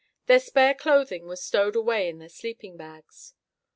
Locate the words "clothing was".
0.73-1.43